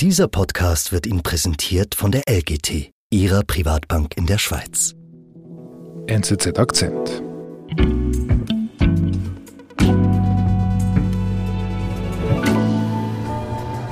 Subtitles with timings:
[0.00, 4.94] Dieser Podcast wird Ihnen präsentiert von der LGT, Ihrer Privatbank in der Schweiz.
[6.06, 7.22] NZZ Akzent.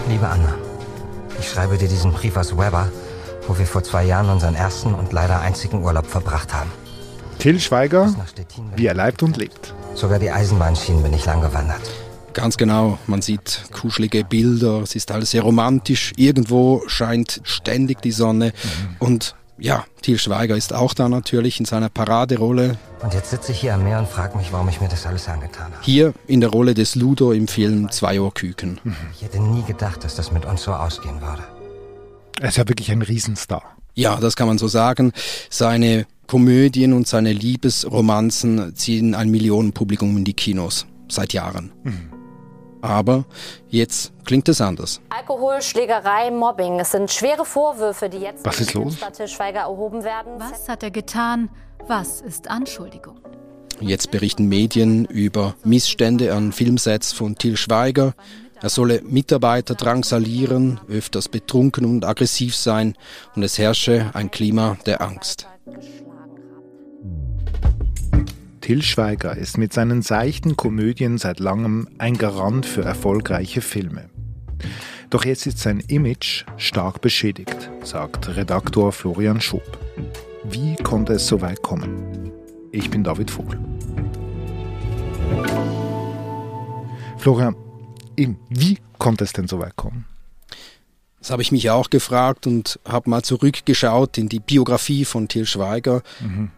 [0.08, 0.54] Liebe Anna,
[1.38, 2.90] ich schreibe dir diesen Brief aus Weber,
[3.46, 6.70] wo wir vor zwei Jahren unseren ersten und leider einzigen Urlaub verbracht haben.
[7.38, 8.14] Till Schweiger,
[8.76, 9.74] wie er lebt und lebt.
[9.92, 12.07] Sogar die Eisenbahnschienen bin ich lang gewandert.
[12.38, 18.12] Ganz genau, man sieht kuschelige Bilder, es ist alles sehr romantisch, irgendwo scheint ständig die
[18.12, 18.52] Sonne
[19.00, 23.58] und ja, Til Schweiger ist auch da natürlich in seiner Paraderolle, Und jetzt sitze ich
[23.60, 25.82] hier am Meer und frage mich, warum ich mir das alles angetan habe.
[25.84, 28.78] hier in der Rolle des Ludo im Film Zwei Uhr Küken.
[29.16, 31.42] Ich hätte nie gedacht, dass das mit uns so ausgehen würde.
[32.40, 33.62] Er ist ja wirklich ein Riesenstar.
[33.96, 35.12] Ja, das kann man so sagen.
[35.50, 41.72] Seine Komödien und seine Liebesromanzen ziehen ein Millionenpublikum in die Kinos seit Jahren.
[42.80, 43.24] Aber
[43.68, 45.00] jetzt klingt es anders.
[45.10, 46.80] Alkohol, Schlägerei, Mobbing.
[46.80, 48.96] Es sind schwere Vorwürfe, die jetzt Was ist los?
[49.26, 50.32] Schweiger erhoben werden.
[50.38, 51.50] Was hat er getan?
[51.86, 53.18] Was ist Anschuldigung?
[53.80, 58.14] Jetzt berichten Medien über Missstände an Filmsets von Til Schweiger.
[58.60, 62.96] Er solle Mitarbeiter drangsalieren, öfters betrunken und aggressiv sein
[63.36, 65.46] und es herrsche ein Klima der Angst.
[68.68, 74.10] Till Schweiger ist mit seinen seichten Komödien seit langem ein Garant für erfolgreiche Filme.
[75.08, 79.78] Doch jetzt ist sein Image stark beschädigt, sagt Redaktor Florian Schob.
[80.44, 82.30] Wie konnte es so weit kommen?
[82.70, 83.58] Ich bin David Vogel.
[87.16, 87.56] Florian,
[88.50, 90.04] wie konnte es denn so weit kommen?
[91.20, 95.46] Das habe ich mich auch gefragt und habe mal zurückgeschaut in die Biografie von Til
[95.46, 96.02] Schweiger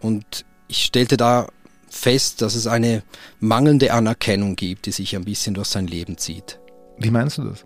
[0.01, 1.47] und ich stellte da
[1.91, 3.03] fest, dass es eine
[3.39, 6.59] mangelnde Anerkennung gibt, die sich ein bisschen durch sein Leben zieht.
[6.97, 7.65] Wie meinst du das?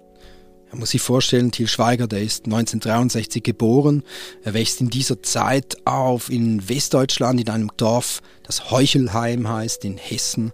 [0.71, 4.03] Man muss sich vorstellen, Til Schweiger, der ist 1963 geboren.
[4.43, 9.97] Er wächst in dieser Zeit auf in Westdeutschland, in einem Dorf, das Heuchelheim heißt, in
[9.97, 10.51] Hessen.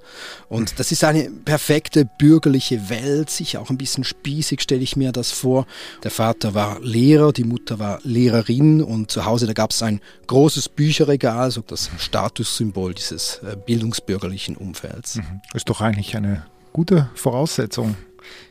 [0.47, 5.11] Und das ist eine perfekte bürgerliche Welt, sicher auch ein bisschen spießig, stelle ich mir
[5.11, 5.65] das vor.
[6.03, 10.01] Der Vater war Lehrer, die Mutter war Lehrerin und zu Hause, da gab es ein
[10.27, 15.19] großes Bücherregal, so das Statussymbol dieses äh, bildungsbürgerlichen Umfelds.
[15.53, 17.95] Ist doch eigentlich eine gute Voraussetzung.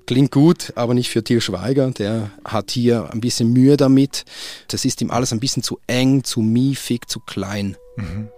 [0.06, 1.90] Klingt gut, aber nicht für Til Schweiger.
[1.90, 4.24] Der hat hier ein bisschen Mühe damit.
[4.68, 7.76] Das ist ihm alles ein bisschen zu eng, zu miefig, zu klein.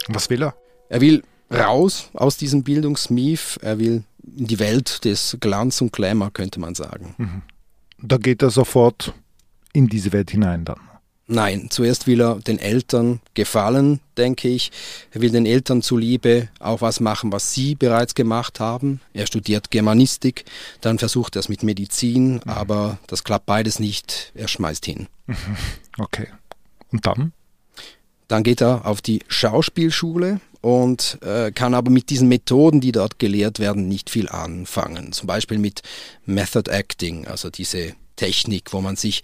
[0.08, 0.54] Was will er?
[0.88, 1.22] Er will
[1.52, 3.58] raus aus diesem Bildungsmief.
[3.62, 4.04] Er will
[4.36, 7.42] in die Welt des Glanz und Glamour, könnte man sagen.
[7.98, 9.14] Da geht er sofort
[9.72, 10.80] in diese Welt hinein dann.
[11.28, 14.72] Nein, zuerst will er den Eltern gefallen, denke ich.
[15.12, 19.00] Er will den Eltern zuliebe auch was machen, was sie bereits gemacht haben.
[19.14, 20.44] Er studiert Germanistik,
[20.80, 24.32] dann versucht er es mit Medizin, aber das klappt beides nicht.
[24.34, 25.08] Er schmeißt hin.
[25.98, 26.28] Okay.
[26.90, 27.34] Und dann?
[28.26, 33.18] Dann geht er auf die Schauspielschule und äh, kann aber mit diesen Methoden, die dort
[33.18, 35.12] gelehrt werden, nicht viel anfangen.
[35.12, 35.82] Zum Beispiel mit
[36.24, 39.22] Method Acting, also diese Technik, wo man sich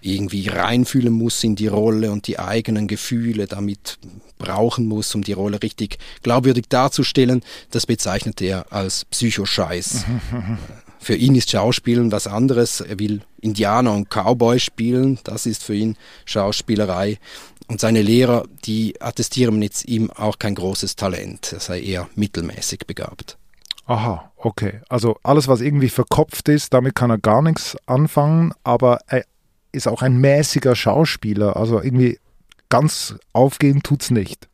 [0.00, 3.98] irgendwie reinfühlen muss in die Rolle und die eigenen Gefühle damit
[4.38, 7.42] brauchen muss, um die Rolle richtig glaubwürdig darzustellen.
[7.70, 10.04] Das bezeichnet er als Psychoscheiß.
[11.02, 12.82] Für ihn ist Schauspielen was anderes.
[12.82, 15.18] Er will Indianer und Cowboy spielen.
[15.24, 15.96] Das ist für ihn
[16.26, 17.18] Schauspielerei.
[17.68, 21.54] Und seine Lehrer, die attestieren jetzt ihm auch kein großes Talent.
[21.54, 23.38] Er sei eher mittelmäßig begabt.
[23.86, 24.82] Aha, okay.
[24.88, 29.24] Also alles, was irgendwie verkopft ist, damit kann er gar nichts anfangen, aber er
[29.72, 31.56] ist auch ein mäßiger Schauspieler.
[31.56, 32.18] Also irgendwie
[32.68, 34.48] ganz aufgehen tut's nicht.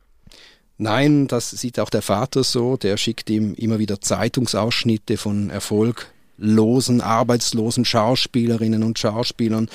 [0.77, 2.77] Nein, das sieht auch der Vater so.
[2.77, 9.69] Der schickt ihm immer wieder Zeitungsausschnitte von erfolglosen, arbeitslosen Schauspielerinnen und Schauspielern.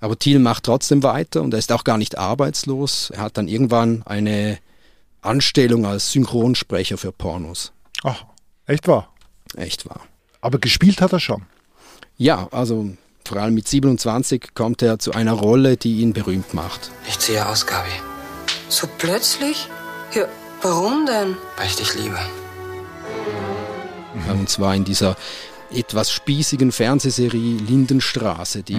[0.00, 3.10] Aber Thiel macht trotzdem weiter und er ist auch gar nicht arbeitslos.
[3.10, 4.58] Er hat dann irgendwann eine
[5.22, 7.72] Anstellung als Synchronsprecher für Pornos.
[8.02, 8.24] Ach,
[8.66, 9.08] echt wahr.
[9.56, 10.00] Echt wahr.
[10.40, 11.46] Aber gespielt hat er schon.
[12.18, 12.90] Ja, also
[13.28, 16.90] vor allem mit 27 kommt er zu einer Rolle, die ihn berühmt macht.
[17.08, 17.88] Ich ziehe aus, Gabi,
[18.68, 19.68] So plötzlich?
[20.14, 20.24] Ja,
[20.62, 21.36] warum denn?
[21.56, 22.18] weil ich dich liebe.
[24.30, 25.16] Und zwar in dieser
[25.74, 28.78] etwas spießigen Fernsehserie Lindenstraße, die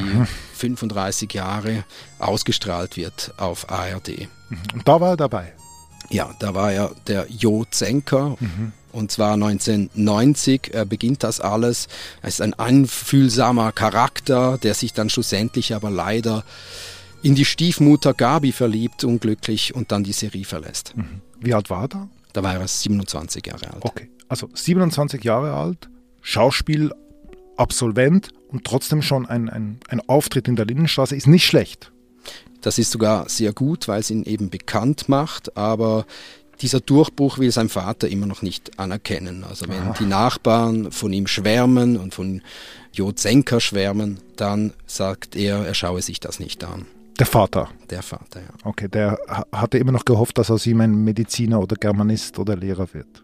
[0.55, 1.83] 35 Jahre
[2.19, 4.27] ausgestrahlt wird auf ARD.
[4.73, 5.53] Und da war er dabei.
[6.09, 8.37] Ja, da war er der Jo Zenker.
[8.93, 11.89] Und zwar 1990 äh, beginnt das alles.
[12.21, 16.45] Er ist ein einfühlsamer Charakter, der sich dann schlussendlich aber leider
[17.23, 20.93] in die Stiefmutter Gabi verliebt, unglücklich, und dann die Serie verlässt.
[21.39, 22.09] Wie alt war er da?
[22.33, 23.83] Da war er 27 Jahre alt.
[23.83, 24.09] Okay.
[24.27, 25.89] Also 27 Jahre alt,
[26.21, 31.91] Schauspielabsolvent und trotzdem schon ein, ein, ein Auftritt in der Lindenstraße ist nicht schlecht.
[32.61, 36.05] Das ist sogar sehr gut, weil es ihn eben bekannt macht, aber
[36.61, 39.43] dieser Durchbruch will sein Vater immer noch nicht anerkennen.
[39.43, 39.97] Also wenn Ach.
[39.97, 42.41] die Nachbarn von ihm schwärmen und von
[42.91, 46.85] Jo Zenker schwärmen, dann sagt er, er schaue sich das nicht an.
[47.19, 47.69] Der Vater?
[47.89, 48.49] Der Vater, ja.
[48.63, 49.19] Okay, der
[49.51, 53.23] hatte immer noch gehofft, dass aus ihm ein Mediziner oder Germanist oder Lehrer wird.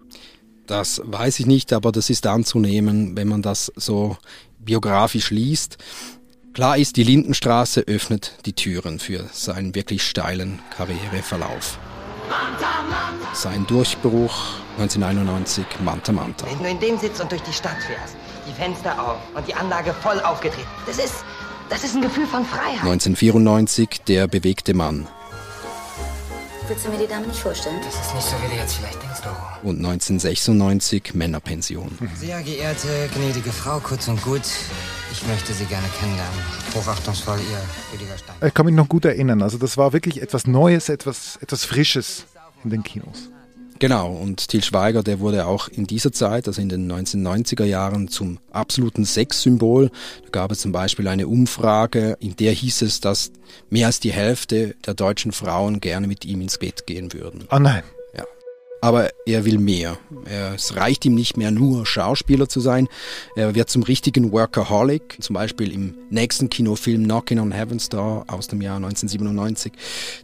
[0.67, 4.17] Das weiß ich nicht, aber das ist anzunehmen, wenn man das so
[4.59, 5.77] biografisch liest.
[6.53, 11.79] Klar ist, die Lindenstraße öffnet die Türen für seinen wirklich steilen Karriereverlauf.
[13.33, 14.33] Sein Durchbruch
[14.77, 16.45] 1991 Manta Manta.
[16.47, 18.15] Wenn du in dem sitzt und durch die Stadt fährst,
[18.47, 21.23] die Fenster auf und die Anlage voll aufgedreht, das ist,
[21.69, 22.81] das ist ein Gefühl von Freiheit.
[22.81, 25.07] 1994 Der bewegte Mann.
[26.69, 27.77] Willst du mir die Dame nicht vorstellen?
[27.83, 29.35] Das ist nicht so, wie du jetzt vielleicht denkst, Doro.
[29.63, 31.97] Und 1996 Männerpension.
[32.15, 34.43] Sehr geehrte, gnädige Frau, kurz und gut,
[35.11, 36.39] ich möchte Sie gerne kennenlernen.
[36.75, 37.59] Hochachtungsvoll, Ihr
[37.91, 38.35] Rüdiger Stein.
[38.47, 39.41] Ich kann mich noch gut erinnern.
[39.41, 42.25] Also das war wirklich etwas Neues, etwas, etwas Frisches
[42.63, 43.31] in den Kinos.
[43.79, 48.09] Genau, und Til Schweiger, der wurde auch in dieser Zeit, also in den 1990er Jahren,
[48.09, 49.89] zum absoluten Sexsymbol.
[50.25, 53.31] Da gab es zum Beispiel eine Umfrage, in der hieß es, dass
[53.69, 57.45] mehr als die Hälfte der deutschen Frauen gerne mit ihm ins Bett gehen würden.
[57.49, 57.83] Ah nein.
[58.81, 59.97] Aber er will mehr.
[60.55, 62.87] Es reicht ihm nicht mehr nur Schauspieler zu sein.
[63.35, 65.17] Er wird zum richtigen Workaholic.
[65.19, 69.73] Zum Beispiel im nächsten Kinofilm Knocking on Heaven's Door aus dem Jahr 1997.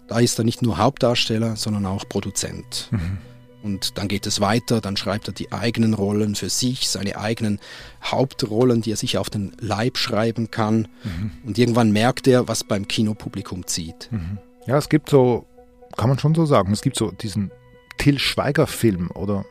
[0.08, 2.88] Da ist er nicht nur Hauptdarsteller, sondern auch Produzent.
[2.92, 3.18] Mhm.
[3.66, 7.60] Und dann geht es weiter, dann schreibt er die eigenen Rollen für sich, seine eigenen
[8.04, 10.88] Hauptrollen, die er sich auf den Leib schreiben kann.
[11.04, 11.32] Mhm.
[11.44, 14.08] Und irgendwann merkt er, was beim Kinopublikum zieht.
[14.12, 14.38] Mhm.
[14.68, 15.48] Ja, es gibt so,
[15.98, 17.50] kann man schon so sagen, es gibt so diesen
[17.98, 19.46] Till Schweiger-Film, oder?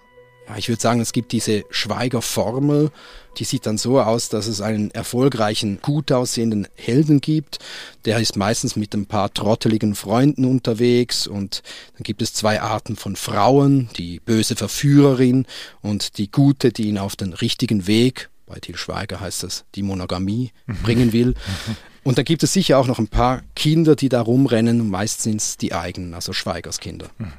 [0.49, 2.91] Ja, ich würde sagen, es gibt diese Schweiger-Formel,
[3.39, 7.59] die sieht dann so aus, dass es einen erfolgreichen, gut aussehenden Helden gibt.
[8.05, 11.63] Der ist meistens mit ein paar trotteligen Freunden unterwegs und
[11.95, 15.47] dann gibt es zwei Arten von Frauen, die böse Verführerin
[15.81, 19.83] und die gute, die ihn auf den richtigen Weg, bei Til Schweiger heißt das, die
[19.83, 20.75] Monogamie mhm.
[20.83, 21.29] bringen will.
[21.29, 21.77] Mhm.
[22.03, 25.41] Und da gibt es sicher auch noch ein paar Kinder, die da rumrennen, meist sind
[25.41, 27.09] es die eigenen, also Schweigers Kinder.
[27.17, 27.33] Mhm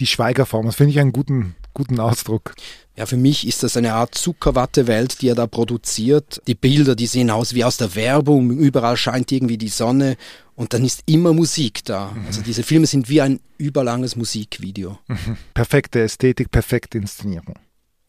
[0.00, 0.66] die Schweigerform.
[0.66, 2.54] Das finde ich einen guten, guten Ausdruck.
[2.96, 6.42] Ja, für mich ist das eine Art Zuckerwattewelt, die er da produziert.
[6.48, 8.50] Die Bilder, die sehen aus wie aus der Werbung.
[8.50, 10.16] Überall scheint irgendwie die Sonne
[10.56, 12.10] und dann ist immer Musik da.
[12.10, 12.26] Mhm.
[12.26, 14.98] Also diese Filme sind wie ein überlanges Musikvideo.
[15.06, 15.36] Mhm.
[15.54, 17.54] Perfekte Ästhetik, perfekte Inszenierung.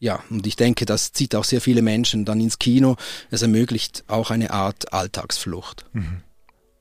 [0.00, 2.96] Ja, und ich denke, das zieht auch sehr viele Menschen dann ins Kino.
[3.30, 5.84] Es ermöglicht auch eine Art Alltagsflucht.
[5.92, 6.22] Mhm.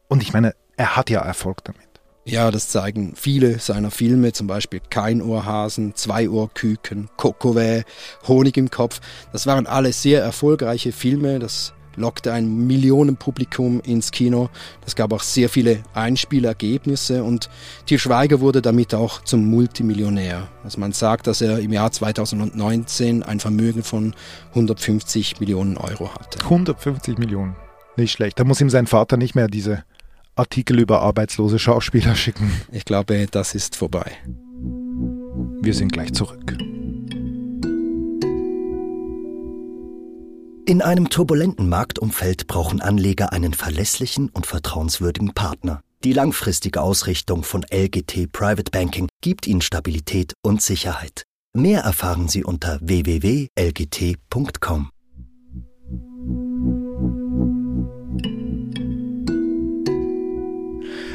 [0.08, 1.89] Und ich meine, er hat ja Erfolg damit.
[2.26, 7.84] Ja, das zeigen viele seiner Filme, zum Beispiel Keinohrhasen, Zweiohrküken, Kokowä,
[8.28, 9.02] Honig im Kopf.
[9.32, 11.40] Das waren alle sehr erfolgreiche Filme.
[11.40, 14.50] Das lockte ein Millionenpublikum ins Kino.
[14.82, 17.50] Das gab auch sehr viele Einspielergebnisse und
[17.86, 20.48] Til Schweiger wurde damit auch zum Multimillionär.
[20.64, 24.14] Also man sagt, dass er im Jahr 2019 ein Vermögen von
[24.50, 26.40] 150 Millionen Euro hatte.
[26.44, 27.56] 150 Millionen.
[27.98, 28.40] Nicht schlecht.
[28.40, 29.84] Da muss ihm sein Vater nicht mehr diese
[30.40, 32.52] Artikel über arbeitslose Schauspieler schicken.
[32.72, 34.12] Ich glaube, das ist vorbei.
[35.62, 36.58] Wir sind gleich zurück.
[40.66, 45.82] In einem turbulenten Marktumfeld brauchen Anleger einen verlässlichen und vertrauenswürdigen Partner.
[46.04, 51.24] Die langfristige Ausrichtung von LGT Private Banking gibt Ihnen Stabilität und Sicherheit.
[51.54, 53.50] Mehr erfahren Sie unter www.lgt.com.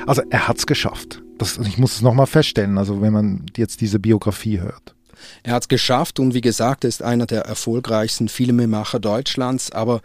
[0.06, 1.23] Also er hat es geschafft.
[1.38, 4.94] Das, ich muss es nochmal feststellen, also wenn man jetzt diese Biografie hört.
[5.42, 10.00] Er hat es geschafft und wie gesagt, er ist einer der erfolgreichsten Filmemacher Deutschlands, aber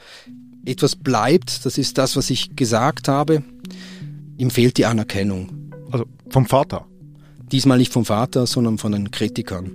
[0.66, 3.44] etwas bleibt, das ist das, was ich gesagt habe.
[4.38, 5.72] Ihm fehlt die Anerkennung.
[5.92, 6.86] Also vom Vater?
[7.52, 9.72] Diesmal nicht vom Vater, sondern von den Kritikern.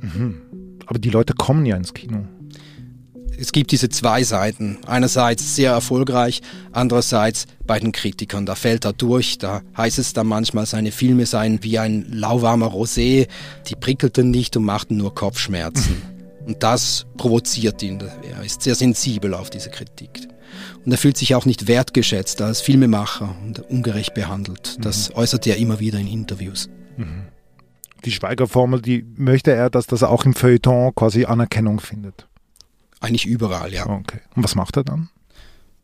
[0.00, 0.42] Mhm.
[0.86, 2.24] Aber die Leute kommen ja ins Kino
[3.40, 4.78] es gibt diese zwei Seiten.
[4.86, 6.42] Einerseits sehr erfolgreich,
[6.72, 8.46] andererseits bei den Kritikern.
[8.46, 12.72] Da fällt er durch, da heißt es dann manchmal, seine Filme seien wie ein lauwarmer
[12.72, 13.28] Rosé,
[13.68, 16.02] die prickelten nicht und machten nur Kopfschmerzen.
[16.46, 18.02] Und das provoziert ihn.
[18.22, 20.28] Er ist sehr sensibel auf diese Kritik.
[20.82, 24.78] Und er fühlt sich auch nicht wertgeschätzt als Filmemacher und ungerecht behandelt.
[24.80, 25.16] Das mhm.
[25.16, 26.70] äußert er immer wieder in Interviews.
[26.96, 27.24] Mhm.
[28.06, 32.27] Die Schweigerformel, die möchte er, dass das auch im Feuilleton quasi Anerkennung findet.
[33.00, 33.86] Eigentlich überall, ja.
[33.86, 34.20] Okay.
[34.34, 35.08] Und was macht er dann?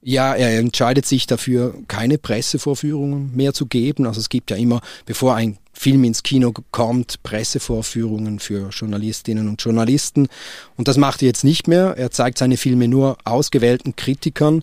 [0.02, 4.06] Ja, er entscheidet sich dafür, keine Pressevorführungen mehr zu geben.
[4.06, 9.62] Also es gibt ja immer, bevor ein Film ins Kino kommt, Pressevorführungen für Journalistinnen und
[9.62, 10.28] Journalisten.
[10.76, 11.94] Und das macht er jetzt nicht mehr.
[11.96, 14.62] Er zeigt seine Filme nur ausgewählten Kritikern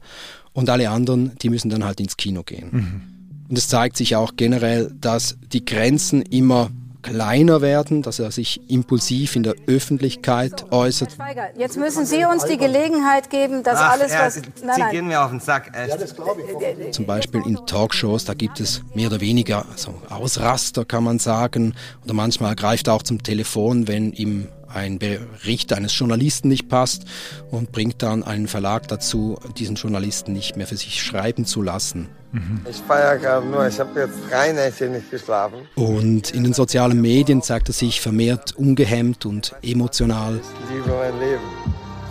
[0.54, 2.70] und alle anderen, die müssen dann halt ins Kino gehen.
[2.72, 3.02] Mhm.
[3.50, 6.70] Und es zeigt sich auch generell, dass die Grenzen immer
[7.02, 11.18] kleiner werden, dass er sich impulsiv in der Öffentlichkeit äußert.
[11.58, 14.36] Jetzt müssen Sie uns die Gelegenheit geben, dass Ach, alles, was...
[14.36, 16.94] Ja, nein, Sie gehen mir auf den Sack, echt.
[16.94, 21.74] Zum Beispiel in Talkshows, da gibt es mehr oder weniger so Ausraster, kann man sagen.
[22.04, 27.04] Oder manchmal greift er auch zum Telefon, wenn ihm ein Bericht eines Journalisten nicht passt
[27.50, 32.10] und bringt dann einen Verlag dazu, diesen Journalisten nicht mehr für sich schreiben zu lassen.
[32.32, 32.62] Mhm.
[32.70, 35.60] Ich feiere gerade nur, ich habe jetzt drei Nächte nicht geschlafen.
[35.76, 40.40] Und in den sozialen Medien zeigt er sich vermehrt ungehemmt und emotional.
[40.40, 41.42] Ich liebe mein Leben.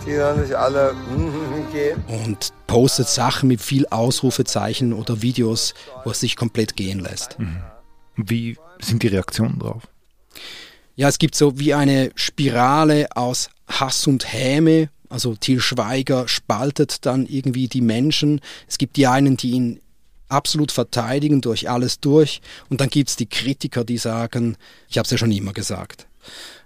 [0.05, 0.95] Die sollen nicht alle
[1.71, 2.03] gehen.
[2.07, 5.73] Und postet Sachen mit viel Ausrufezeichen oder Videos,
[6.03, 7.37] wo es sich komplett gehen lässt.
[7.39, 7.57] Mhm.
[8.15, 9.83] Wie sind die Reaktionen drauf?
[10.95, 14.89] Ja, es gibt so wie eine Spirale aus Hass und Häme.
[15.09, 18.39] Also Til Schweiger spaltet dann irgendwie die Menschen.
[18.67, 19.81] Es gibt die einen, die ihn
[20.31, 22.41] absolut verteidigen durch alles durch.
[22.69, 24.57] Und dann gibt es die Kritiker, die sagen,
[24.89, 26.07] ich habe es ja schon immer gesagt.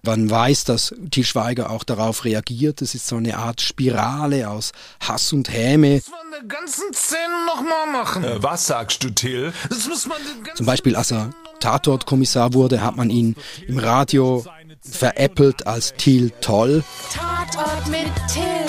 [0.04, 2.82] Man weiß, dass Til Schweiger auch darauf reagiert.
[2.82, 6.00] Es ist so eine Art Spirale aus Hass und Häme.
[6.00, 8.24] Das man die ganzen Szenen nochmal machen.
[8.24, 9.52] Äh, was sagst du, Till?
[9.70, 10.18] Das muss man
[10.54, 13.36] Zum Beispiel, als er Tatortkommissar wurde, hat man ihn
[13.68, 14.46] im Radio
[14.82, 16.84] veräppelt als Till Toll.
[17.12, 18.65] Tatort mit Till Toll.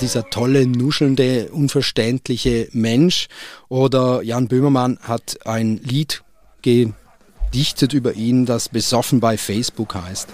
[0.00, 3.28] Dieser tolle, nuschelnde, unverständliche Mensch.
[3.68, 6.22] Oder Jan Böhmermann hat ein Lied
[6.62, 10.28] gedichtet über ihn, das besoffen bei Facebook heißt.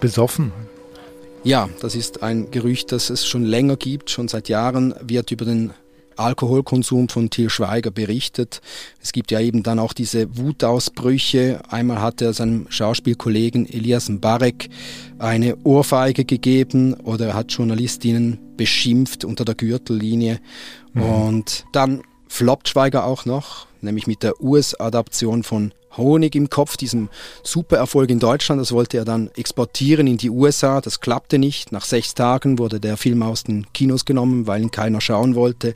[0.00, 0.52] Besoffen?
[1.44, 4.10] Ja, das ist ein Gerücht, das es schon länger gibt.
[4.10, 5.72] Schon seit Jahren wird über den
[6.18, 8.60] Alkoholkonsum von Til Schweiger berichtet.
[9.02, 11.60] Es gibt ja eben dann auch diese Wutausbrüche.
[11.68, 14.68] Einmal hat er seinem Schauspielkollegen Elias Mbarek
[15.18, 20.40] eine Ohrfeige gegeben oder er hat Journalistinnen beschimpft unter der Gürtellinie.
[20.92, 21.02] Mhm.
[21.02, 27.08] Und dann floppt Schweiger auch noch, nämlich mit der US-Adaption von Honig im Kopf, diesem
[27.42, 28.60] Supererfolg in Deutschland.
[28.60, 30.80] Das wollte er dann exportieren in die USA.
[30.80, 31.72] Das klappte nicht.
[31.72, 35.74] Nach sechs Tagen wurde der Film aus den Kinos genommen, weil ihn keiner schauen wollte.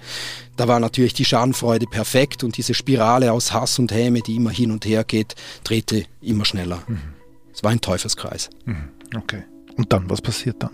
[0.57, 4.51] Da war natürlich die Schadenfreude perfekt und diese Spirale aus Hass und Häme, die immer
[4.51, 6.83] hin und her geht, drehte immer schneller.
[6.87, 7.01] Mhm.
[7.53, 8.51] Es war ein Teufelskreis.
[8.65, 8.91] Mhm.
[9.17, 9.43] Okay.
[9.77, 10.71] Und dann, was passiert dann?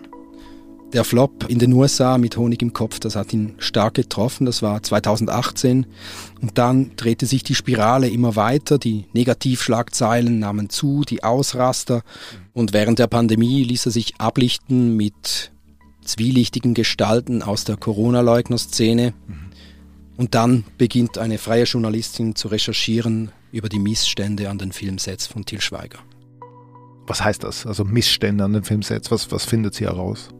[0.95, 4.47] Der Flop in den USA mit Honig im Kopf, das hat ihn stark getroffen.
[4.47, 5.85] Das war 2018.
[6.40, 8.78] Und dann drehte sich die Spirale immer weiter.
[8.78, 12.02] Die Negativschlagzeilen nahmen zu, die Ausraster.
[12.54, 15.52] Und während der Pandemie ließ er sich ablichten mit
[16.02, 19.12] zwielichtigen Gestalten aus der Corona-Leugner-Szene.
[20.16, 25.45] Und dann beginnt eine freie Journalistin zu recherchieren über die Missstände an den Filmsets von
[25.45, 25.99] Til Schweiger.
[27.07, 27.66] Was heißt das?
[27.66, 30.30] Also Missstände an den Filmsets, was, was findet sie heraus?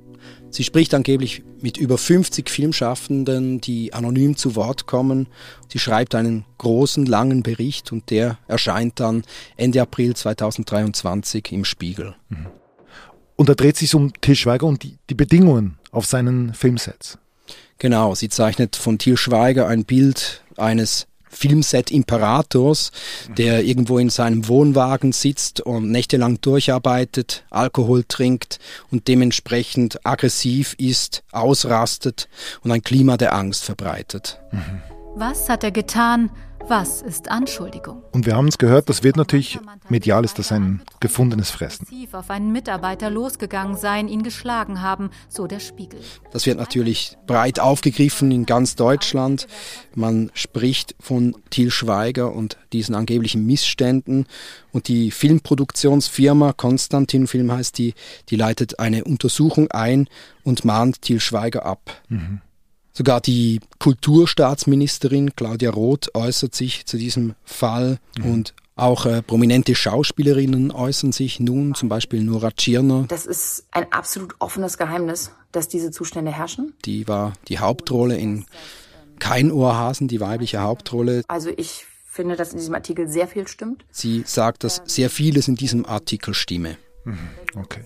[0.50, 5.26] Sie spricht angeblich mit über 50 Filmschaffenden, die anonym zu Wort kommen.
[5.71, 9.25] Sie schreibt einen großen, langen Bericht und der erscheint dann
[9.57, 12.14] Ende April 2023 im Spiegel.
[12.28, 12.47] Mhm.
[13.37, 17.19] Und da dreht sich um Til Schweiger und die, die Bedingungen auf seinen Filmsets.
[17.78, 22.90] Genau, sie zeichnet von Til Schweiger ein Bild eines Filmset Imperators,
[23.37, 28.58] der irgendwo in seinem Wohnwagen sitzt und nächtelang durcharbeitet, Alkohol trinkt
[28.90, 32.28] und dementsprechend aggressiv ist, ausrastet
[32.62, 34.40] und ein Klima der Angst verbreitet.
[35.16, 36.30] Was hat er getan,
[36.68, 38.02] was ist Anschuldigung?
[38.12, 41.86] Und wir haben es gehört, das wird natürlich, medial ist das ein gefundenes Fressen.
[42.12, 46.00] auf einen Mitarbeiter losgegangen sein, ihn geschlagen haben, so der Spiegel.
[46.30, 49.46] Das wird natürlich breit aufgegriffen in ganz Deutschland.
[49.94, 54.26] Man spricht von Til Schweiger und diesen angeblichen Missständen.
[54.70, 57.94] Und die Filmproduktionsfirma Konstantin Film heißt die,
[58.28, 60.08] die leitet eine Untersuchung ein
[60.44, 62.02] und mahnt Til Schweiger ab.
[62.08, 62.42] Mhm.
[62.99, 68.33] Sogar die Kulturstaatsministerin Claudia Roth äußert sich zu diesem Fall mhm.
[68.33, 73.05] und auch äh, prominente Schauspielerinnen äußern sich nun, zum Beispiel Nora Tschirner.
[73.07, 76.75] Das ist ein absolut offenes Geheimnis, dass diese Zustände herrschen.
[76.87, 78.47] Die war die Hauptrolle in
[79.21, 81.23] Kein Ohrhasen, die weibliche Hauptrolle.
[81.28, 83.85] Also ich finde, dass in diesem Artikel sehr viel stimmt.
[83.93, 86.76] Sie sagt, dass sehr vieles in diesem Artikel stimme.
[87.05, 87.31] Mhm.
[87.55, 87.85] Okay.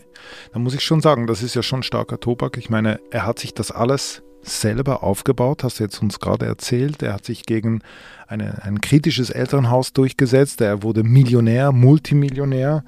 [0.55, 2.57] Da muss ich schon sagen, das ist ja schon starker Tobak.
[2.57, 7.03] Ich meine, er hat sich das alles selber aufgebaut, hast du jetzt uns gerade erzählt.
[7.03, 7.81] Er hat sich gegen
[8.27, 10.61] eine, ein kritisches Elternhaus durchgesetzt.
[10.61, 12.85] Er wurde Millionär, Multimillionär.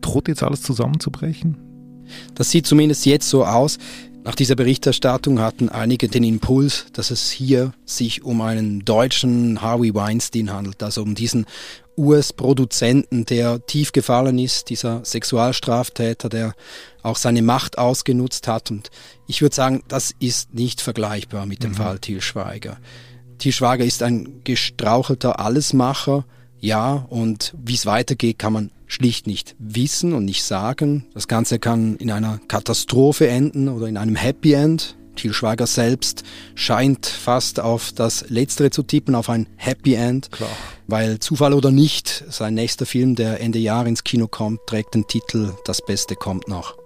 [0.00, 1.56] Droht jetzt alles zusammenzubrechen?
[2.34, 3.78] Das sieht zumindest jetzt so aus.
[4.24, 9.94] Nach dieser Berichterstattung hatten einige den Impuls, dass es hier sich um einen deutschen Harvey
[9.94, 11.44] Weinstein handelt, also um diesen
[11.98, 16.54] US-Produzenten, der tief gefallen ist, dieser Sexualstraftäter, der
[17.04, 18.70] auch seine Macht ausgenutzt hat.
[18.70, 18.90] Und
[19.26, 21.76] ich würde sagen, das ist nicht vergleichbar mit dem mhm.
[21.76, 22.78] Fall Til Schweiger.
[23.38, 26.24] Til Schweiger ist ein gestrauchelter Allesmacher,
[26.60, 31.04] ja, und wie es weitergeht, kann man schlicht nicht wissen und nicht sagen.
[31.12, 34.96] Das Ganze kann in einer Katastrophe enden oder in einem Happy End.
[35.14, 40.30] Til Schweiger selbst scheint fast auf das Letztere zu tippen, auf ein Happy End.
[40.32, 40.50] Klar.
[40.86, 45.06] Weil Zufall oder nicht, sein nächster Film, der Ende Jahr ins Kino kommt, trägt den
[45.06, 46.83] Titel Das Beste kommt noch.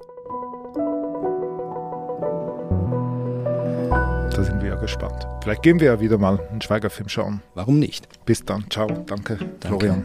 [4.39, 5.27] Da sind wir ja gespannt.
[5.43, 7.43] Vielleicht gehen wir ja wieder mal einen Schweigerfilm schauen.
[7.55, 8.25] Warum nicht?
[8.25, 8.71] Bis dann.
[8.71, 8.87] Ciao.
[8.87, 9.67] Danke, Danke.
[9.67, 10.05] Florian.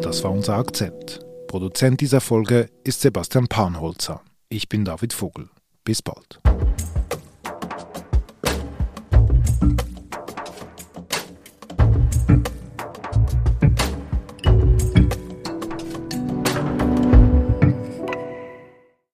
[0.00, 1.18] Das war unser Akzent.
[1.48, 4.20] Produzent dieser Folge ist Sebastian Panholzer.
[4.48, 5.48] Ich bin David Vogel.
[5.82, 6.38] Bis bald.